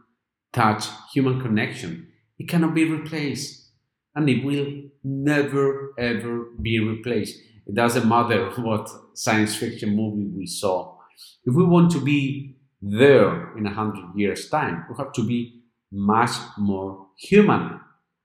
touch, 0.54 0.86
human 1.14 1.42
connection, 1.42 2.08
it 2.40 2.48
cannot 2.50 2.74
be 2.74 2.86
replaced 2.86 3.70
and 4.16 4.30
it 4.30 4.44
will 4.44 4.68
never 5.04 5.94
ever 5.98 6.46
be 6.62 6.80
replaced. 6.80 7.40
It 7.68 7.76
doesn't 7.76 8.08
matter 8.08 8.50
what 8.62 8.90
science 9.14 9.56
fiction 9.56 9.96
movie 9.96 10.28
we 10.36 10.46
saw. 10.46 10.98
If 11.46 11.54
we 11.56 11.64
want 11.66 11.92
to 11.92 12.02
be 12.02 12.56
there 12.82 13.56
in 13.58 13.66
a 13.66 13.74
hundred 13.74 14.06
years' 14.16 14.50
time, 14.50 14.86
we 14.90 14.96
have 14.98 15.14
to 15.14 15.26
be 15.26 15.62
much 15.92 16.32
more 16.58 17.08
human 17.18 17.80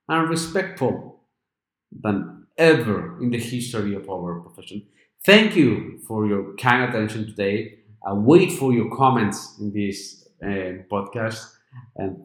and 0.09 0.29
respectful 0.29 1.23
than 1.93 2.47
ever 2.57 3.21
in 3.23 3.31
the 3.31 3.38
history 3.38 3.95
of 3.95 4.09
our 4.11 4.41
profession. 4.41 4.83
Thank 5.25 5.57
you 5.57 6.01
for 6.07 6.27
your 6.27 6.55
kind 6.57 6.85
attention 6.88 7.27
today. 7.27 7.81
I 8.07 8.12
wait 8.12 8.53
for 8.53 8.73
your 8.73 8.95
comments 8.97 9.57
in 9.61 9.73
this 9.73 10.29
uh, 10.43 10.85
podcast 10.91 11.45
and 11.97 12.17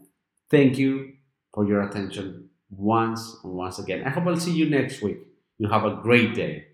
thank 0.49 0.77
you 0.77 1.13
for 1.53 1.65
your 1.67 1.81
attention 1.81 2.49
once 2.69 3.37
and 3.43 3.53
once 3.53 3.79
again. 3.79 4.03
I 4.05 4.09
hope 4.09 4.25
I'll 4.27 4.37
see 4.37 4.53
you 4.53 4.69
next 4.69 5.01
week. 5.01 5.17
You 5.57 5.69
have 5.69 5.85
a 5.85 5.99
great 6.01 6.33
day. 6.35 6.65